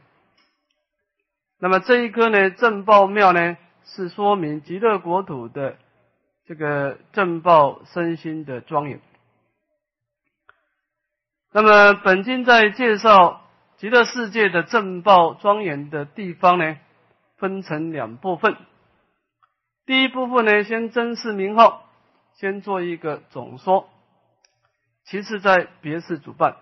[1.58, 5.76] 那么这一颗呢，正报庙呢，是说明极乐国土的
[6.46, 9.02] 这个正报身心的庄严。
[11.52, 13.42] 那么本经在介绍
[13.76, 16.78] 极乐世界的正报庄严的地方呢，
[17.36, 18.56] 分成两部分。
[19.84, 21.85] 第一部分呢，先真实名号，
[22.36, 23.88] 先做一个总说。
[25.04, 26.56] 其次，在别寺主办。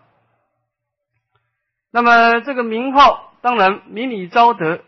[1.91, 4.83] 那么这个名号，当然名理昭德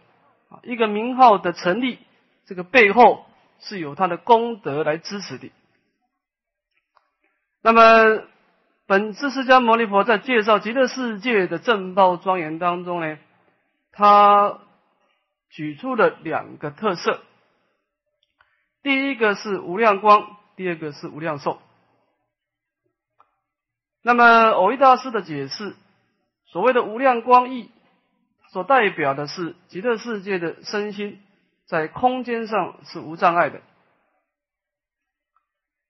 [0.49, 1.99] 啊，一个名号的成立，
[2.45, 3.25] 这个背后
[3.61, 5.53] 是有它的功德来支持的。
[7.63, 8.25] 那么
[8.87, 13.19] 本次释迦牟尼佛在介绍极乐世界的正报庄严当中呢，
[13.91, 14.61] 他
[15.49, 17.23] 举出了两个特色，
[18.83, 21.59] 第一个是无量光，第二个是无量寿。
[24.03, 25.75] 那么，偶一大师的解释，
[26.47, 27.71] 所谓的无量光义，
[28.53, 31.21] 所代表的是极乐世界的身心
[31.67, 33.61] 在空间上是无障碍的。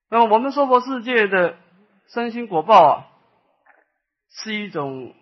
[0.08, 1.58] 那么，我们娑婆世界的
[2.08, 3.06] 身心果报啊，
[4.30, 5.14] 是一种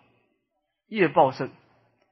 [0.87, 1.51] 业报身，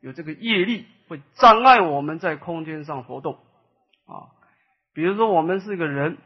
[0.01, 3.35] 有这个业力会障碍我们在空间上活动
[4.05, 4.35] 啊。
[4.93, 6.17] 比如说，我们是个人，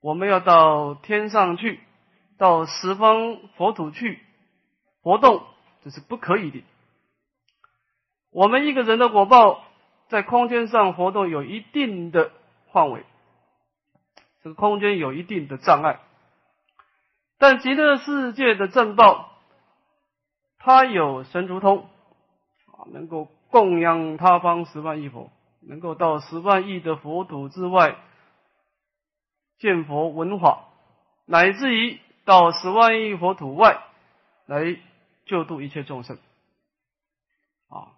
[0.00, 1.80] 我们要到天上去。
[2.38, 4.20] 到十方佛土去
[5.00, 5.42] 活动，
[5.82, 6.62] 这是不可以的。
[8.30, 9.64] 我们一个人的果报
[10.08, 12.30] 在空间上活动有一定的
[12.72, 13.06] 范围，
[14.42, 15.98] 这个空间有一定的障碍。
[17.38, 19.30] 但极乐世界的正报，
[20.58, 21.88] 它有神足通
[22.66, 25.30] 啊，能够供养他方十万亿佛，
[25.66, 27.96] 能够到十万亿的佛土之外
[29.58, 30.64] 见佛闻法，
[31.24, 31.98] 乃至于。
[32.26, 33.84] 到十万亿佛土外
[34.46, 34.76] 来
[35.26, 36.18] 救度一切众生，
[37.68, 37.94] 啊，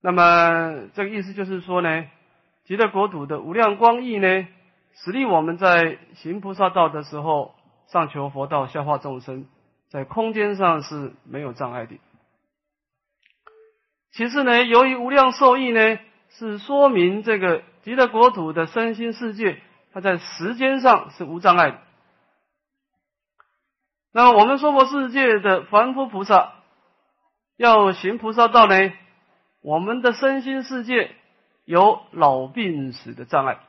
[0.00, 2.06] 那么这个意思就是说呢，
[2.64, 4.48] 极乐国土的无量光义呢，
[4.94, 7.54] 使力我们在行菩萨道的时候，
[7.88, 9.46] 上求佛道，下化众生，
[9.90, 11.98] 在空间上是没有障碍的。
[14.12, 15.98] 其次呢，由于无量寿义呢，
[16.30, 19.60] 是说明这个极乐国土的身心世界，
[19.92, 21.78] 它在时间上是无障碍的。
[24.12, 26.54] 那我们娑婆世界的凡夫菩萨，
[27.56, 28.92] 要行菩萨道呢，
[29.60, 31.14] 我们的身心世界
[31.64, 33.60] 有老病死的障碍，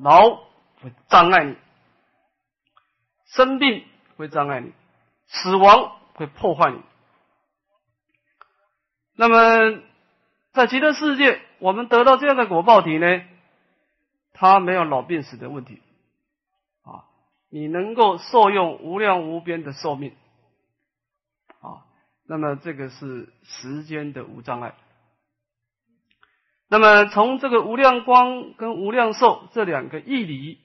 [0.00, 0.36] 老
[0.80, 1.56] 会障碍你，
[3.26, 3.84] 生病
[4.16, 4.72] 会障碍你，
[5.26, 6.80] 死亡会破坏你。
[9.16, 9.82] 那么
[10.52, 13.22] 在极乐世界，我们得到这样的果报体呢，
[14.34, 15.80] 他没有老病死的问题
[16.82, 17.08] 啊，
[17.48, 20.12] 你能够受用无量无边的寿命
[21.60, 21.86] 啊。
[22.26, 24.74] 那么这个是时间的无障碍。
[26.68, 30.58] 那么从这个无量光跟无量寿这两个义理，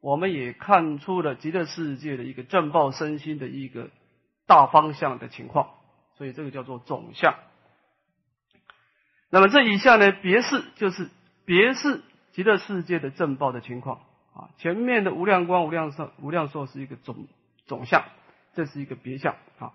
[0.00, 3.90] 我们也看出了极乐世界的一个正报身心的一个
[4.46, 5.70] 大方向的情况。
[6.18, 7.34] 所以这个叫做总相。
[9.30, 11.08] 那么这以下呢，别是就是
[11.44, 12.02] 别是
[12.36, 14.00] 极乐世界的正报的情况
[14.34, 14.50] 啊。
[14.58, 17.26] 前面的无量光、无量寿、无量寿是一个总
[17.64, 18.04] 总相，
[18.52, 19.72] 这是一个别相啊。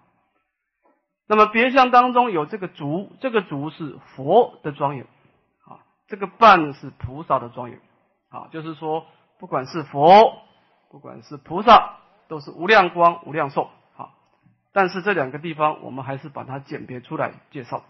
[1.25, 5.05] 那么别相当中有这个足，这个足是佛的庄严
[5.65, 7.79] 啊，这个伴是菩萨的庄严
[8.29, 9.07] 啊，就是说
[9.39, 10.37] 不管是佛，
[10.91, 11.97] 不管是菩萨，
[12.27, 14.13] 都是无量光、无量寿啊。
[14.71, 17.83] 但是这两个地方，我们还是把它简别出来介绍。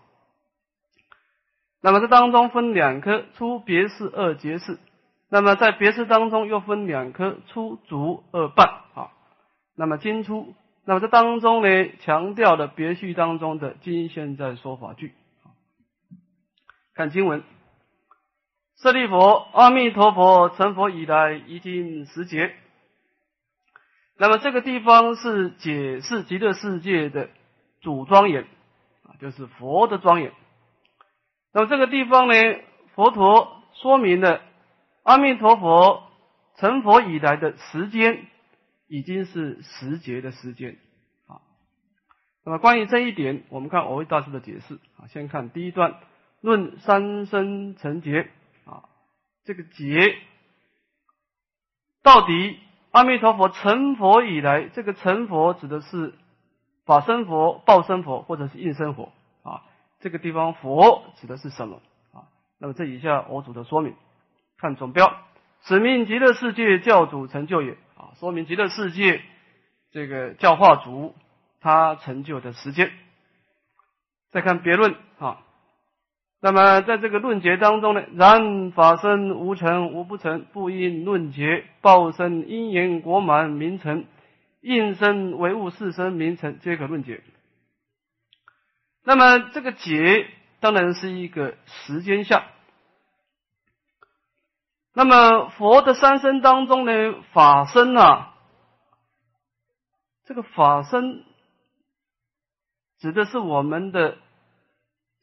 [1.82, 4.80] 那么这当中分两颗出别事二结事，
[5.30, 9.10] 那么在别事当中又分两颗出足二半啊。
[9.76, 10.54] 那么今出。
[10.84, 15.14] 那么这当中呢，强调了别序当中的今现在说法句。
[16.96, 17.44] 看经文，
[18.78, 22.56] 舍利佛，阿弥陀佛成佛以来已经十劫。
[24.18, 27.30] 那么这个地方是解释极乐世界的
[27.82, 28.42] 主庄严
[29.04, 30.32] 啊，就是佛的庄严。
[31.54, 32.34] 那么这个地方呢，
[32.96, 34.42] 佛陀说明了
[35.04, 36.04] 阿弥陀佛
[36.58, 38.28] 成佛以来的时间。
[38.94, 40.78] 已经是时节的时间
[41.26, 41.40] 啊。
[42.44, 45.08] 那么关于这一点，我们看偶位大师的解释啊。
[45.08, 45.96] 先看第一段，
[46.42, 48.30] 论三生成劫
[48.66, 48.84] 啊。
[49.46, 50.18] 这个劫
[52.04, 52.60] 到底
[52.92, 56.14] 阿弥陀佛成佛以来，这个成佛指的是
[56.86, 59.14] 法身佛、报身佛或者是应身佛。
[60.02, 61.82] 这个地方佛指的是什么
[62.12, 62.28] 啊？
[62.60, 63.96] 那么这以下我主的说明，
[64.58, 65.16] 看总标，
[65.62, 67.78] 使命极乐世界教主成就也。
[67.96, 69.22] 啊，说明极乐世界
[69.92, 71.14] 这个教化主
[71.60, 72.92] 他成就的时间。
[74.32, 75.42] 再看别论啊，
[76.42, 84.06] 那么在这个论结当中呢，然法身无成无不成，不因论结报身因缘果满名成，
[84.62, 87.22] 应身唯物四身名成，皆可论结。
[89.04, 90.30] 那么这个劫
[90.60, 92.44] 当然是一个时间相。
[94.94, 96.92] 那么佛的三身当中呢，
[97.32, 98.36] 法身啊，
[100.26, 101.24] 这个法身
[103.00, 104.18] 指的是我们的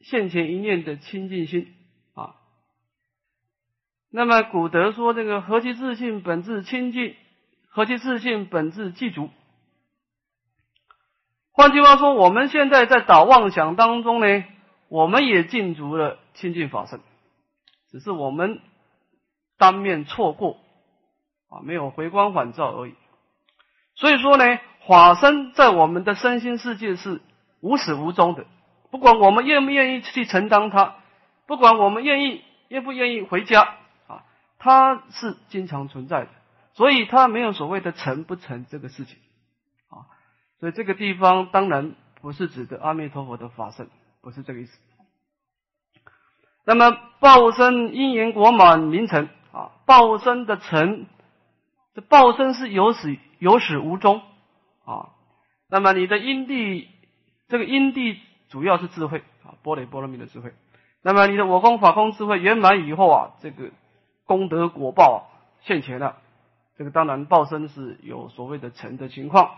[0.00, 1.74] 现前一念的清净心
[2.14, 2.34] 啊。
[4.10, 7.14] 那么古德说这个何其自信本质清净，
[7.68, 9.30] 何其自信本质具足。
[11.58, 14.44] 换句话说，我们现在在打妄想当中呢，
[14.88, 17.00] 我们也进足了清净法身，
[17.90, 18.60] 只是我们。
[19.60, 20.56] 当面错过
[21.50, 22.94] 啊，没有回光返照而已。
[23.96, 24.44] 所以说呢，
[24.86, 27.20] 法身在我们的身心世界是
[27.60, 28.46] 无始无终的。
[28.92, 30.94] 不管我们愿不愿意去承担它，
[31.48, 33.62] 不管我们愿意愿不愿意回家
[34.06, 34.22] 啊，
[34.60, 36.28] 它是经常存在的。
[36.74, 39.18] 所以它没有所谓的成不成这个事情。
[40.60, 43.88] 所以这个地方当然不是指的阿弥陀佛的法身，
[44.20, 44.78] 不是这个意思。
[46.64, 49.28] 那么报身因缘果满名成。
[49.50, 51.06] 啊，报身的成，
[51.94, 54.20] 这报身是有始有始无终
[54.84, 55.08] 啊。
[55.70, 56.86] 那么你的因地，
[57.48, 60.52] 这个因地主要是智慧啊，波雷波罗蜜的智慧。
[61.02, 63.70] 那么你的我空法空智慧圆满以后啊，这个
[64.26, 65.30] 功德果报
[65.62, 66.16] 现前了，
[66.76, 69.56] 这个当然报身是有所谓的成的情况。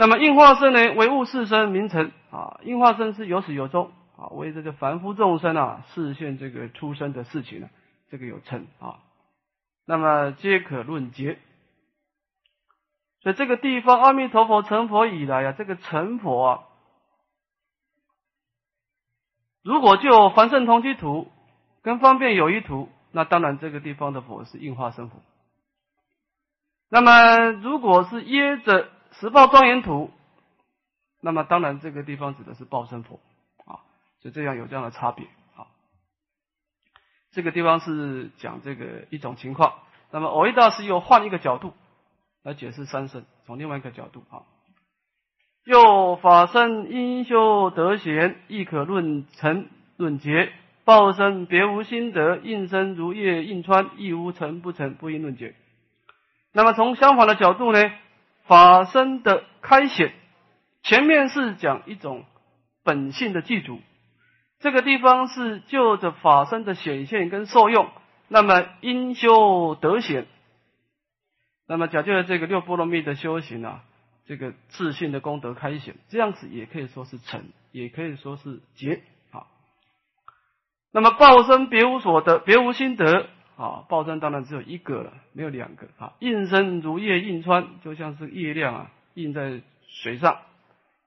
[0.00, 7.68] 那么应化身呢，为物世身名成啊，应化身是有始有终啊，为这个凡夫众生啊，实现这个出生的事情呢。
[8.08, 9.00] 这个有成啊，
[9.84, 11.38] 那么皆可论结。
[13.20, 16.60] 所以这个地方，阿弥陀佛成佛以来啊，这个成佛啊，
[19.62, 21.30] 如果就凡圣同居图
[21.82, 25.20] 跟方便有一图，那当然这个地方的佛是应化身佛。
[26.88, 30.10] 那么如果是耶着十报庄严图，
[31.20, 33.20] 那么当然这个地方指的是报身佛
[33.66, 33.80] 啊，
[34.20, 35.66] 就这样有这样的差别啊。
[37.32, 39.74] 这个地方是讲这个一种情况，
[40.10, 41.74] 那么偶一大师又换一个角度
[42.42, 44.42] 来解释三圣，从另外一个角度啊，
[45.64, 50.52] 又法身因修得贤，亦可论成论结。
[50.82, 55.54] 报身别无心得，应身如叶应穿，亦无成不成，不应论结。
[56.52, 57.78] 那么从相反的角度呢？
[58.50, 60.12] 法身的开显，
[60.82, 62.24] 前面是讲一种
[62.82, 63.78] 本性的具足，
[64.58, 67.88] 这个地方是就着法身的显现跟受用。
[68.26, 70.26] 那么因修得显，
[71.68, 73.84] 那么讲究了这个六波罗蜜的修行啊，
[74.26, 79.00] 这个自信的功德开显，这样子也可以说是成，也可以说是结。
[79.30, 79.46] 好，
[80.90, 83.28] 那么报身别无所得，别无心得。
[83.60, 85.86] 啊，报身当然只有一个了，没有两个。
[85.98, 90.38] 啊，应身如月映穿，就像是月亮啊，映在水上。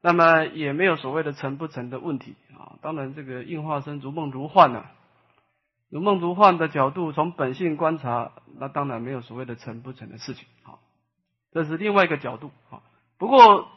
[0.04, 2.78] 那么也没有所谓的成不成的问题啊。
[2.84, 4.86] 当然，这个应化身如梦如幻呢，
[5.90, 10.48] 如梦如幻的角度，从本性观察，那当然没有所谓的成不成的事情。
[10.62, 10.78] 啊，
[11.54, 12.52] 这是另外一个角度。
[12.70, 12.84] 啊，
[13.18, 13.68] 不过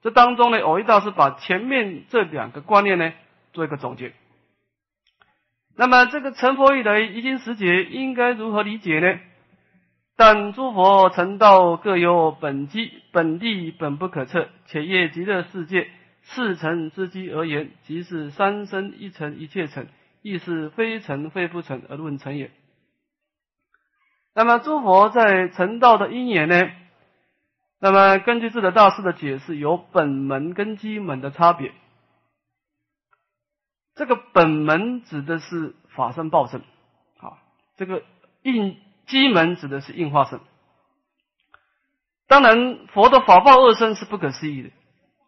[0.00, 3.12] 这当中呢，偶一大师把前面这两个观念呢，
[3.52, 4.12] 做一个总结。
[5.74, 9.18] 那么这个成佛以来一经十解应该如何理解呢？
[10.16, 15.88] 但诸佛成道各有本机，本地本不可测，且业极乐世界
[16.22, 19.86] 四成之机而言，即是三生一成一切成，
[20.20, 22.50] 亦是非成非不成而论成也。
[24.34, 26.70] 那么诸佛在成道的因缘呢？
[27.80, 31.72] 那么根据智德大师的解释，有本门跟基门的差别。
[33.94, 36.60] 这个本门指的是法身报身，
[37.18, 37.38] 啊，
[37.76, 38.02] 这个
[38.42, 38.76] 应
[39.06, 40.40] 机门指的是应化身。
[42.26, 44.70] 当然，佛的法报二身是不可思议的，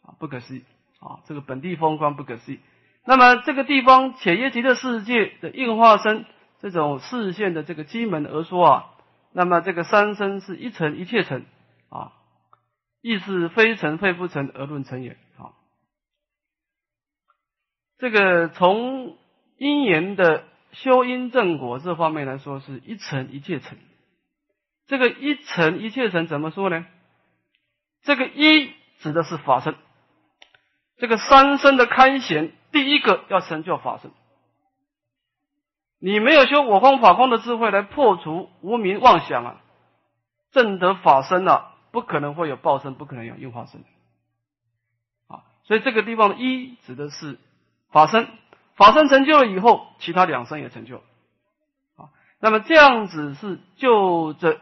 [0.03, 0.65] 啊，不可思议，
[1.01, 2.61] 啊，这个本地风光不可思议。
[3.05, 6.25] 那么这个地方且耶极的世界的应化身，
[6.61, 8.85] 这种视线的这个机门而说啊，
[9.33, 11.45] 那么这个三身是一成一切成，
[11.91, 12.13] 啊，
[13.03, 15.19] 亦是非成非不成而论成也。
[17.99, 19.17] 这个从
[19.57, 23.79] 因缘的修因正果这方面来说，是一层一切层。
[24.87, 26.85] 这个一层一切层怎么说呢？
[28.03, 29.77] 这个一指的是法身，
[30.99, 34.11] 这个三身的开显，第一个要成就法身。
[36.01, 39.63] 你没有修我空法空的智慧来破除无名妄想啊，
[40.51, 43.83] 正得法身啊，不可能会有报身，不可能有应化身。
[45.29, 47.39] 啊，所以这个地方一指的是。
[47.95, 48.27] 法身，
[48.75, 50.97] 法身成就了以后，其他两身也成就。
[51.95, 54.61] 啊，那么这样子是就着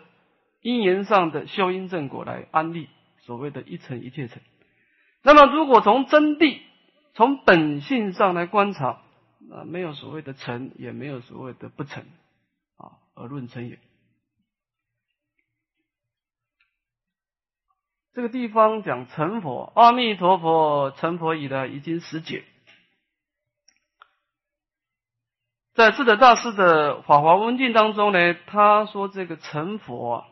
[0.61, 4.43] 因缘上的修因正果来安立所谓的一成一切成。
[5.22, 6.61] 那么如果从真谛、
[7.14, 9.01] 从本性上来观察，
[9.51, 12.05] 啊，没有所谓的成，也没有所谓的不成，
[12.76, 13.78] 啊，而论成也。
[18.12, 22.45] 这个地方讲成佛，阿弥陀佛成佛以来已经十解。
[25.75, 30.27] 在智德大师的《法华文经》当中呢，他说这个成佛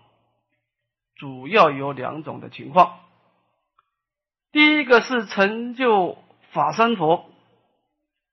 [1.14, 3.00] 主要有两种的情况。
[4.52, 6.18] 第一个是成就
[6.52, 7.30] 法身佛，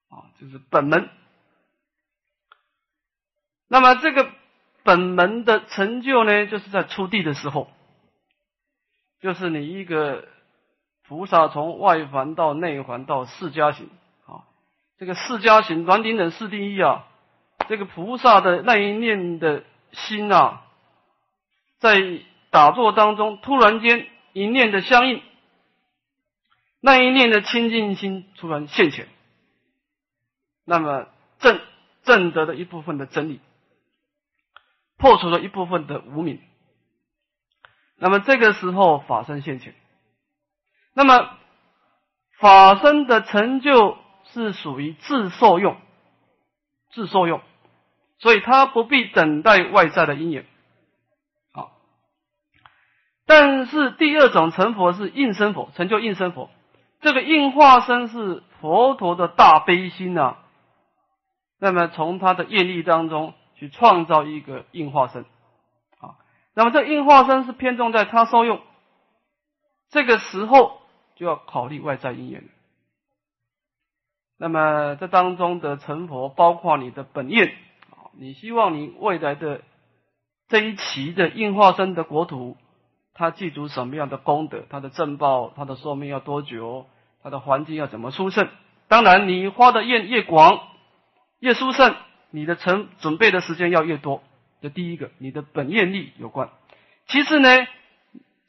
[0.10, 1.10] 啊，就是本门。
[3.70, 4.30] 那么这个
[4.84, 7.70] 本门的成就呢，就是在出地的时候，
[9.22, 10.28] 就是你一个
[11.08, 13.90] 菩萨从外环到内环到释迦行。
[14.98, 17.06] 这个四加行软顶等四定义啊，
[17.70, 20.66] 这个菩萨的那一念的心啊，
[21.78, 22.02] 在
[22.50, 25.22] 打坐当中突然间一念的相应，
[26.82, 29.08] 那一念的清净心突然现前，
[30.66, 31.62] 那么正
[32.02, 33.40] 正得了一部分的真理，
[34.98, 36.42] 破除了一部分的无明，
[37.98, 39.76] 那么这个时候法身现前，
[40.96, 41.38] 那么
[42.40, 44.00] 法身的成就。
[44.34, 45.78] 是属于自受用，
[46.92, 47.42] 自受用，
[48.20, 50.46] 所以他不必等待外在的因缘。
[51.54, 51.72] 好，
[53.26, 56.50] 但是第二种成佛是应身佛，成就应身佛。
[57.00, 60.38] 这个应化身是佛陀的大悲心啊，
[61.60, 65.24] 那么从他的业力当中去创造一个应化身。
[66.00, 66.18] 啊，
[66.54, 68.62] 那么这应化身是偏重在他受用，
[69.90, 70.82] 这个时候
[71.16, 72.50] 就要考虑外在因缘了。
[74.38, 77.52] 那么这当中的成佛，包括你的本愿，
[78.18, 79.62] 你希望你未来的
[80.48, 82.56] 这一期的应化身的国土，
[83.14, 84.64] 它记住什么样的功德？
[84.70, 86.86] 它的正报，它的寿命要多久？
[87.24, 88.48] 它的环境要怎么殊胜？
[88.88, 90.60] 当然，你花的愿越广，
[91.40, 91.96] 越殊胜，
[92.30, 94.22] 你的成准备的时间要越多。
[94.62, 96.50] 这第一个，你的本愿力有关。
[97.08, 97.50] 其次呢，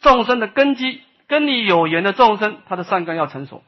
[0.01, 3.63] 众生的根基跟你有缘的众生，他的善根要成熟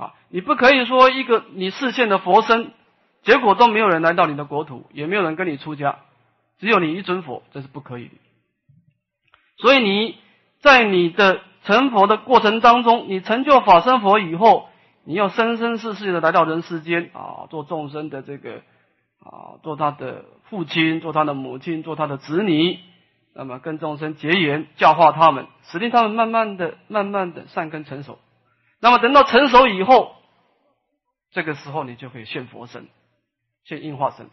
[0.00, 0.14] 啊！
[0.30, 2.72] 你不可以说一个你视线的佛身，
[3.22, 5.98] 结果都没有人来到你的国土，也没有人跟你出家，
[6.58, 8.14] 只有你一尊佛，这是不可以的。
[9.58, 10.16] 所以你
[10.60, 14.70] 在你的成佛的过程当中，你成就法身佛以后，
[15.04, 18.62] 你要生生世世的来到人世间啊，做众生的这个
[19.22, 22.78] 啊，做他的父亲，做他的母亲，做他的子女。
[23.32, 28.18] 那么跟众生结缘，教化他们，使令他们慢慢的、慢慢的善根成熟。
[28.80, 30.16] 那么等到成熟以后，
[31.30, 32.88] 这个时候你就可以现佛身，
[33.64, 34.28] 现应化身。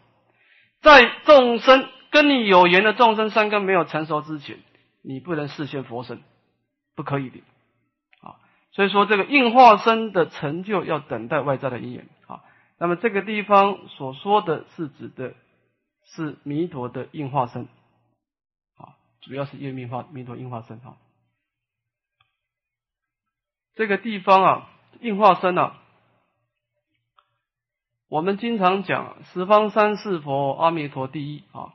[0.80, 4.58] 在众生跟你有缘的众生三根没有成熟之前，
[5.02, 6.22] 你不能视现佛身，
[6.94, 7.40] 不可以的。
[8.20, 8.36] 啊，
[8.72, 12.08] 所以说这个应化身的成就要等待外在的因缘。
[12.26, 12.42] 啊，
[12.78, 15.34] 那么这个地方所说的是指的
[16.04, 17.64] 是弥陀的应化身。
[18.76, 20.96] 啊主要是夜密化弥陀应化身哈，
[23.78, 24.68] 这个地方啊，
[25.00, 25.78] 应化身啊，
[28.08, 31.74] 我们经常讲十方三世佛阿弥陀第一啊，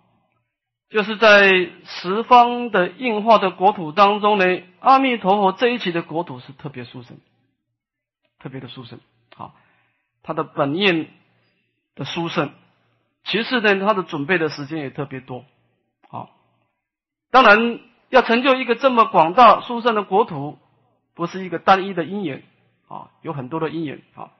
[0.89, 1.49] 就是在
[1.85, 7.17] 十方的应化的国土当中呢，阿弥陀佛这一期的国土是特别殊胜，
[8.37, 8.99] 特别的殊胜
[9.37, 9.53] 啊，
[10.23, 11.07] 他的本愿
[11.95, 12.51] 的殊胜，
[13.23, 15.45] 其次呢，他的准备的时间也特别多
[16.09, 16.27] 啊。
[17.31, 17.79] 当然，
[18.09, 20.59] 要成就一个这么广大殊胜的国土，
[21.14, 22.43] 不是一个单一的因缘
[22.88, 24.32] 啊，有很多的因缘啊。